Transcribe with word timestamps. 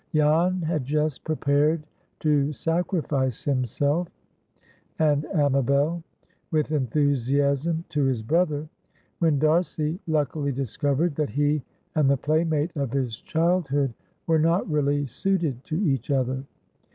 Jan 0.15 0.63
had 0.63 0.83
just 0.83 1.23
prepared 1.23 1.83
to 2.21 2.51
sacrifice 2.53 3.43
himself 3.43 4.07
(and 4.97 5.25
Amabel) 5.25 6.01
with 6.49 6.71
enthusiasm 6.71 7.85
to 7.89 8.05
his 8.05 8.23
brother, 8.23 8.67
when 9.19 9.37
D'Arcy 9.37 9.99
luckily 10.07 10.51
discovered 10.51 11.13
that 11.17 11.29
he 11.29 11.61
and 11.93 12.09
the 12.09 12.17
playmate 12.17 12.75
of 12.75 12.91
his 12.91 13.17
childhood 13.17 13.93
were 14.25 14.39
not 14.39 14.67
really 14.67 15.05
suited 15.05 15.63
to 15.65 15.75
each 15.87 16.09
other. 16.09 16.45